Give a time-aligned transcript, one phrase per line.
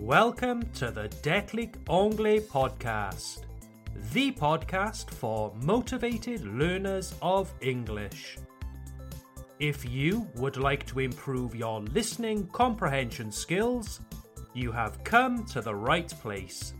[0.00, 3.44] Welcome to the Déclic Anglais podcast,
[4.12, 8.38] the podcast for motivated learners of English.
[9.60, 14.00] If you would like to improve your listening comprehension skills,
[14.52, 16.74] you have come to the right place.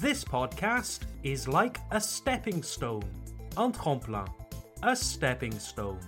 [0.00, 3.08] This podcast is like a stepping stone,
[3.56, 4.28] un tremplin,
[4.82, 6.00] a stepping stone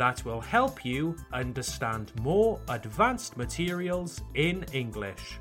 [0.00, 5.38] that will help you understand more advanced materials in English.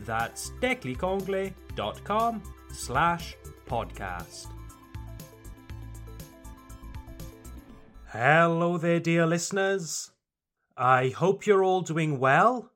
[0.04, 4.46] That's declicanglais.com slash podcast.
[8.06, 10.10] Hello there, dear listeners.
[10.76, 12.72] I hope you're all doing well.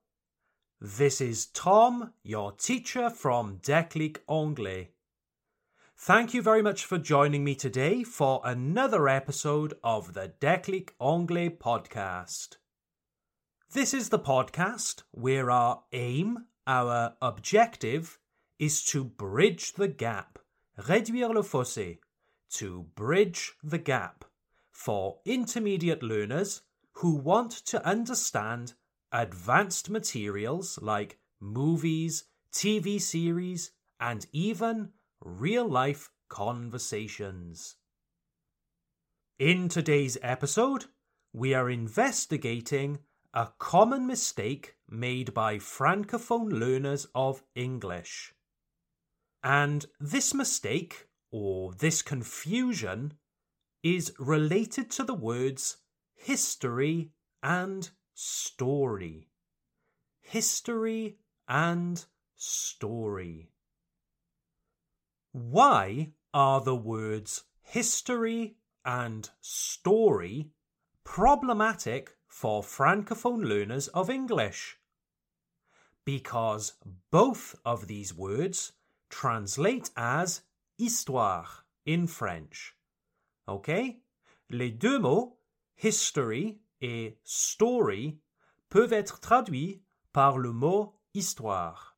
[0.81, 4.91] This is Tom, your teacher from Déclic Anglais.
[5.99, 11.49] Thank you very much for joining me today for another episode of the Déclic Anglais
[11.49, 12.57] podcast.
[13.73, 18.19] This is the podcast where our aim, our objective,
[18.59, 20.39] is to bridge the gap,
[20.79, 21.99] réduire le fossé,
[22.51, 24.25] to bridge the gap
[24.73, 28.75] for intermediate learners who want to understand
[29.13, 37.77] advanced materials like movies, TV series, and even real life conversations.
[39.39, 40.87] In today's episode,
[41.33, 43.01] we are investigating
[43.37, 48.33] a common mistake made by Francophone learners of English.
[49.45, 53.13] And this mistake, or this confusion,
[53.83, 55.77] is related to the words
[56.15, 57.11] history
[57.43, 59.29] and story.
[60.23, 62.03] History and
[62.37, 63.51] story.
[65.33, 70.53] Why are the words history and story
[71.05, 74.77] problematic for Francophone learners of English?
[76.05, 76.75] Because
[77.11, 78.73] both of these words
[79.09, 80.43] translate as
[80.77, 81.49] histoire
[81.87, 82.75] in French.
[83.49, 84.03] OK?
[84.51, 85.39] Les deux mots,
[85.77, 88.19] history et story,
[88.69, 89.81] peuvent être traduits
[90.13, 91.97] par le mot histoire.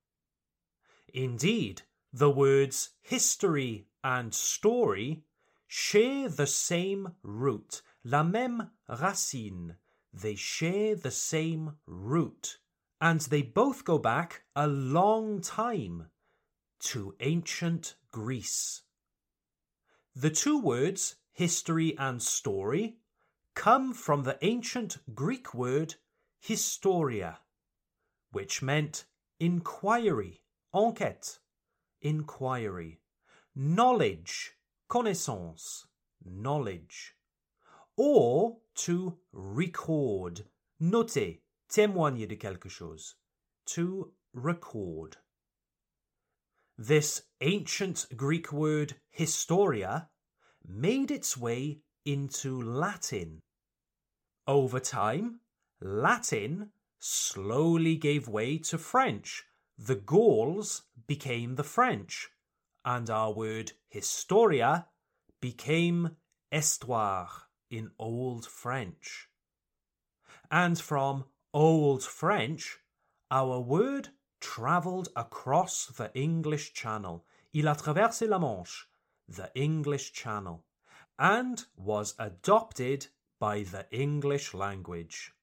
[1.12, 1.82] Indeed,
[2.12, 5.24] the words history and story
[5.66, 9.74] share the same root, la même racine.
[10.12, 12.58] They share the same root,
[13.00, 16.10] and they both go back a long time
[16.80, 18.82] to ancient Greece.
[20.14, 22.98] The two words history and story
[23.54, 25.94] come from the ancient Greek word
[26.40, 27.40] historia,
[28.32, 29.04] which meant
[29.38, 30.42] inquiry,
[30.74, 31.38] enquête,
[32.00, 33.00] inquiry,
[33.54, 34.52] knowledge,
[34.88, 35.86] connaissance,
[36.24, 37.14] knowledge,
[37.98, 40.44] or to record,
[40.80, 43.16] noter, témoigner de quelque chose,
[43.66, 45.16] to record.
[46.78, 50.08] This ancient Greek word historia
[50.64, 53.42] made its way into Latin.
[54.46, 55.40] Over time,
[55.80, 56.70] Latin
[57.00, 59.42] slowly gave way to French.
[59.76, 62.28] The Gauls became the French,
[62.84, 64.86] and our word historia
[65.40, 66.16] became
[66.52, 69.28] histoire in Old French.
[70.50, 72.78] And from Old French,
[73.30, 74.08] our word
[74.40, 77.24] travelled across the English Channel.
[77.52, 78.88] Il a traversé la Manche
[79.28, 80.64] the English Channel,
[81.18, 83.08] and was adopted
[83.38, 85.34] by the English language.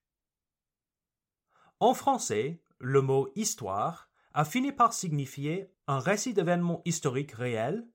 [1.80, 7.88] En français, le mot histoire a fini par signifier un récit d'événements historiques réels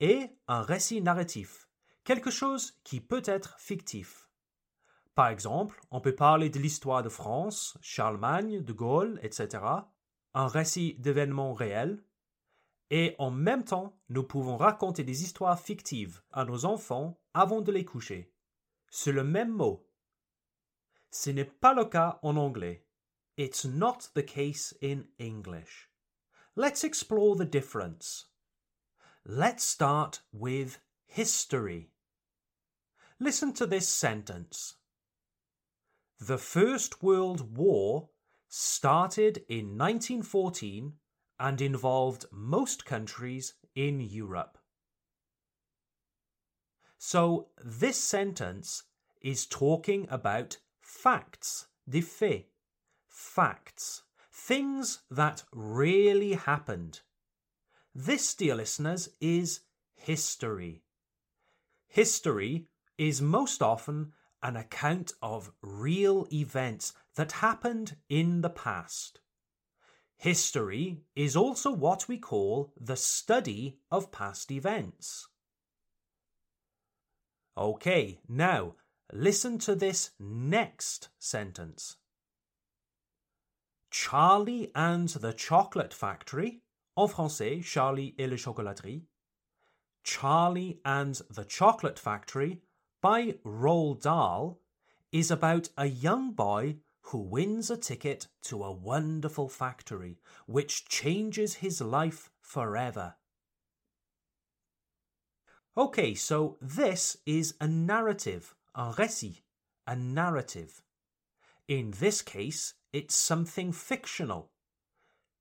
[0.00, 1.63] et un récit narratif,
[2.04, 4.28] quelque chose qui peut être fictif.
[5.14, 9.62] Par exemple, on peut parler de l'histoire de France, Charlemagne, de Gaulle, etc.,
[10.34, 12.02] un récit d'événements réels,
[12.90, 17.72] et en même temps, nous pouvons raconter des histoires fictives à nos enfants avant de
[17.72, 18.32] les coucher.
[18.90, 19.88] C'est le même mot.
[21.10, 22.86] Ce n'est pas le cas en anglais.
[23.36, 25.90] It's not the case in English.
[26.56, 28.32] Let's explore the difference.
[29.24, 31.93] Let's start with history.
[33.24, 34.74] Listen to this sentence.
[36.20, 38.10] The First World War
[38.50, 40.92] started in 1914
[41.40, 44.58] and involved most countries in Europe.
[46.98, 48.82] So this sentence
[49.22, 52.50] is talking about facts, des faits,
[53.08, 57.00] facts, things that really happened.
[57.94, 59.60] This, dear listeners, is
[59.94, 60.82] history.
[61.86, 62.68] History
[62.98, 64.12] is most often
[64.42, 69.20] an account of real events that happened in the past.
[70.16, 75.28] History is also what we call the study of past events.
[77.56, 78.74] Okay, now
[79.12, 81.96] listen to this next sentence.
[83.90, 86.62] Charlie and the Chocolate Factory,
[86.96, 89.02] en français, Charlie et la chocolaterie.
[90.02, 92.60] Charlie and the Chocolate Factory
[93.04, 94.62] by Roald Dahl
[95.12, 100.16] is about a young boy who wins a ticket to a wonderful factory
[100.46, 103.16] which changes his life forever.
[105.76, 109.42] Okay, so this is a narrative, un récit,
[109.86, 110.82] a narrative.
[111.68, 114.50] In this case, it's something fictional.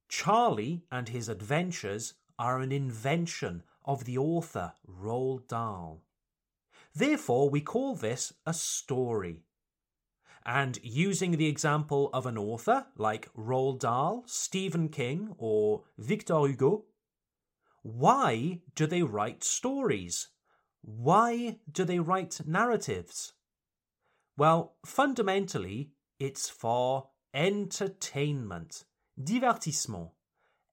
[0.09, 6.01] Charlie and his adventures are an invention of the author Roald Dahl.
[6.95, 9.43] Therefore, we call this a story.
[10.45, 16.85] And using the example of an author like Roald Dahl, Stephen King, or Victor Hugo,
[17.81, 20.29] why do they write stories?
[20.81, 23.33] Why do they write narratives?
[24.37, 28.83] Well, fundamentally, it's for entertainment,
[29.21, 30.11] divertissement,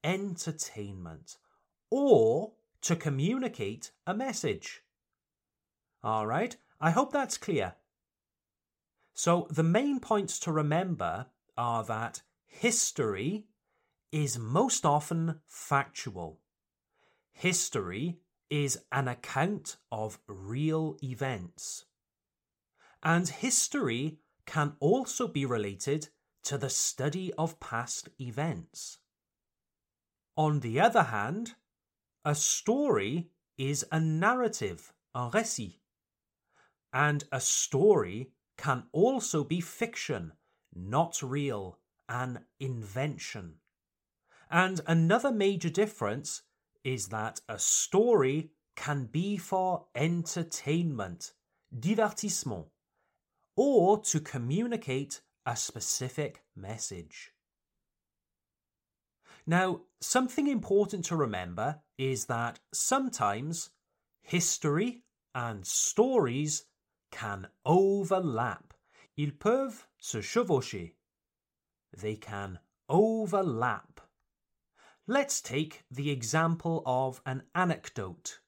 [0.02, 1.36] entertainment,
[1.90, 2.52] or
[2.82, 4.82] to communicate a message.
[6.02, 7.74] All right, I hope that's clear.
[9.12, 11.26] So, the main points to remember
[11.56, 13.44] are that history
[14.12, 16.40] is most often factual.
[17.32, 18.18] History
[18.48, 21.84] is an account of real events.
[23.02, 26.08] And history can also be related
[26.44, 28.98] to the study of past events.
[30.36, 31.54] On the other hand,
[32.24, 35.79] a story is a narrative, un récit.
[36.92, 40.32] And a story can also be fiction,
[40.74, 41.78] not real,
[42.08, 43.54] an invention.
[44.50, 46.42] And another major difference
[46.82, 51.32] is that a story can be for entertainment,
[51.78, 52.66] divertissement,
[53.56, 57.32] or to communicate a specific message.
[59.46, 63.70] Now, something important to remember is that sometimes
[64.22, 65.02] history
[65.34, 66.64] and stories
[67.10, 68.74] can overlap.
[69.16, 70.92] Ils peuvent se chevaucher.
[71.96, 72.58] They can
[72.88, 74.00] overlap.
[75.06, 78.40] Let's take the example of an anecdote.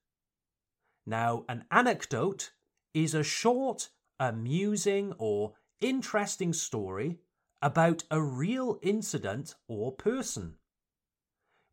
[1.04, 2.52] Now, an anecdote
[2.94, 7.18] is a short, amusing, or interesting story
[7.60, 10.54] about a real incident or person.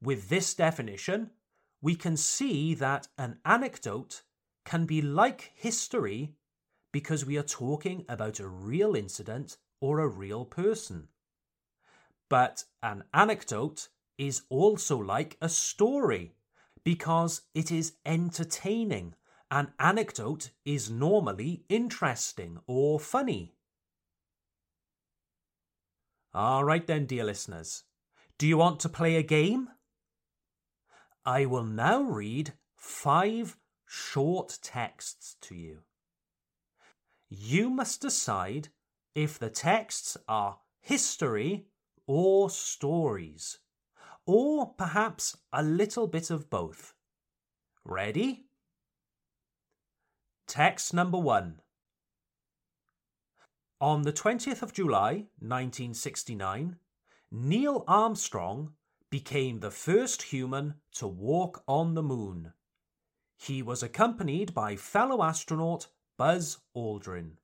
[0.01, 1.31] With this definition,
[1.81, 4.23] we can see that an anecdote
[4.65, 6.35] can be like history
[6.91, 11.07] because we are talking about a real incident or a real person.
[12.29, 16.33] But an anecdote is also like a story
[16.83, 19.15] because it is entertaining.
[19.51, 23.55] An anecdote is normally interesting or funny.
[26.33, 27.83] All right, then, dear listeners.
[28.37, 29.69] Do you want to play a game?
[31.25, 35.79] I will now read five short texts to you.
[37.29, 38.69] You must decide
[39.13, 41.67] if the texts are history
[42.07, 43.59] or stories
[44.25, 46.93] or perhaps a little bit of both.
[47.83, 48.45] Ready?
[50.47, 51.61] Text number one.
[53.81, 56.77] On the 20th of July 1969,
[57.31, 58.73] Neil Armstrong
[59.09, 62.53] became the first human to walk on the moon.
[63.37, 65.87] He was accompanied by fellow astronaut
[66.19, 67.37] Buzz Aldrin.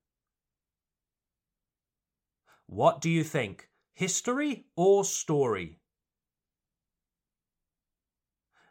[2.65, 3.69] What do you think?
[3.93, 5.79] History or story?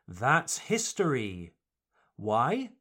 [0.06, 1.54] That's history.
[2.16, 2.73] Why?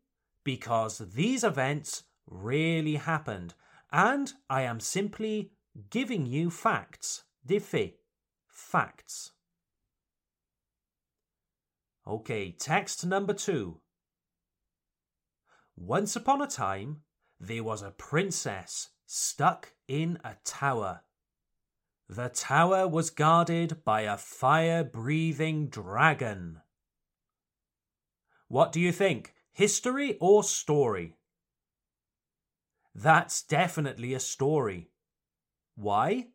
[0.43, 3.53] Because these events really happened,
[3.89, 5.53] and I am simply
[5.89, 7.23] giving you facts.
[7.45, 7.93] Des.
[8.49, 9.31] Facts.
[12.05, 13.79] Okay, text number two.
[15.77, 16.97] Once upon a time,
[17.39, 21.01] there was a princess stuck in a tower.
[22.09, 26.61] The tower was guarded by a fire breathing dragon.
[28.47, 29.33] What do you think?
[29.51, 31.15] History or story?
[32.95, 34.89] That's definitely a story.
[35.75, 36.27] Why?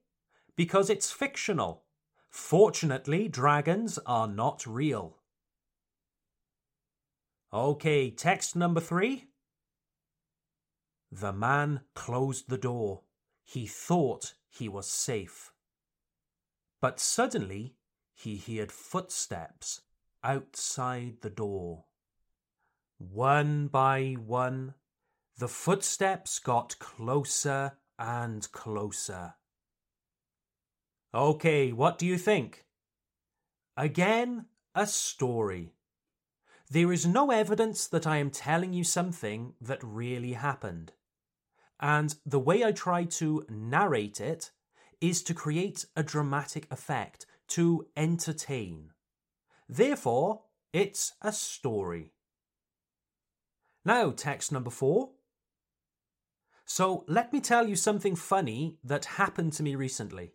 [0.57, 1.85] Because it's fictional.
[2.28, 5.19] Fortunately, dragons are not real.
[7.52, 9.28] Okay, text number three.
[11.10, 13.02] The man closed the door.
[13.44, 15.52] He thought he was safe.
[16.80, 17.76] But suddenly
[18.14, 19.82] he heard footsteps
[20.22, 21.84] outside the door.
[22.98, 24.74] One by one,
[25.38, 29.34] the footsteps got closer and closer.
[31.14, 32.64] Okay, what do you think?
[33.76, 35.72] Again, a story.
[36.70, 40.92] There is no evidence that I am telling you something that really happened.
[41.80, 44.50] And the way I try to narrate it
[45.00, 48.90] is to create a dramatic effect, to entertain.
[49.68, 50.42] Therefore,
[50.73, 52.12] it's a story.
[53.85, 55.11] Now, text number four.
[56.64, 60.32] So, let me tell you something funny that happened to me recently.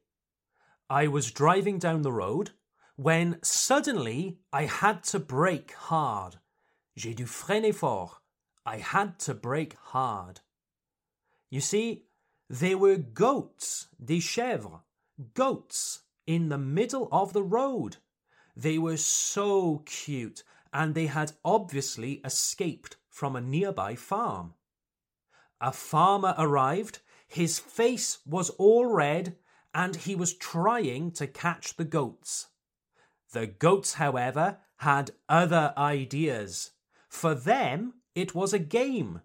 [0.90, 2.52] I was driving down the road
[2.96, 6.38] when suddenly I had to brake hard.
[6.96, 8.12] J'ai dû freiner fort.
[8.66, 10.42] I had to brake hard.
[11.54, 12.06] You see,
[12.50, 14.82] there were goats, des chèvres,
[15.36, 17.98] goats, in the middle of the road.
[18.56, 20.42] They were so cute,
[20.74, 24.56] and they had obviously escaped from a nearby farm.
[25.62, 29.38] A farmer arrived, his face was all red,
[29.76, 32.48] and he was trying to catch the goats.
[33.32, 36.72] The goats, however, had other ideas.
[37.10, 39.22] For them, it was a game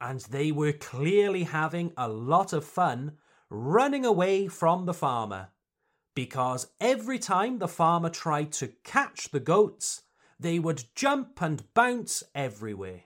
[0.00, 3.12] and they were clearly having a lot of fun
[3.50, 5.48] running away from the farmer.
[6.14, 10.02] Because every time the farmer tried to catch the goats,
[10.38, 13.04] they would jump and bounce everywhere.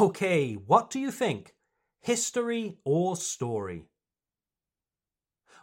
[0.00, 1.54] Okay, what do you think?
[2.00, 3.84] History or story?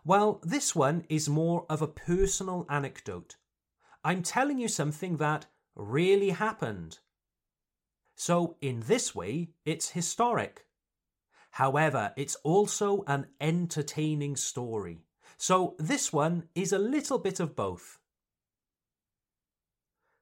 [0.06, 3.36] Well, this one is more of a personal anecdote.
[4.04, 7.00] I'm telling you something that really happened.
[8.20, 10.66] So, in this way, it's historic.
[11.52, 15.06] However, it's also an entertaining story.
[15.38, 17.98] So, this one is a little bit of both.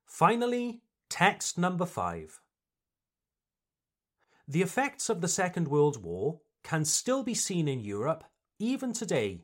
[0.05, 2.39] Finally, text number five.
[4.47, 8.25] The effects of the Second World War can still be seen in Europe
[8.59, 9.41] even today.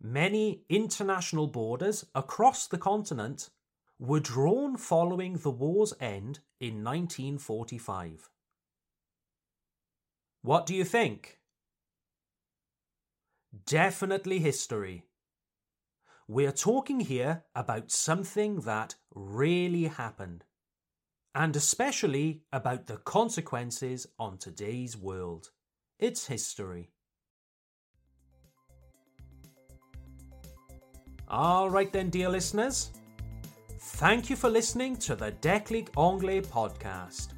[0.00, 3.50] Many international borders across the continent
[3.98, 8.28] were drawn following the war's end in 1945.
[10.42, 11.38] What do you think?
[13.66, 15.04] Definitely history.
[16.26, 20.44] We're talking here about something that really happened,
[21.34, 25.50] and especially about the consequences on today's world.
[25.98, 26.90] It's history.
[31.28, 32.90] All right, then, dear listeners.
[33.86, 37.34] Thank you for listening to the Déclic Anglais podcast.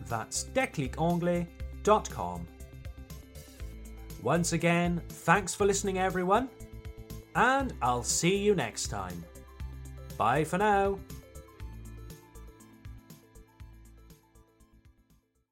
[0.07, 2.47] That's declicanglais.com.
[4.23, 6.49] Once again, thanks for listening, everyone,
[7.35, 9.25] and I'll see you next time.
[10.19, 10.99] Bye for now.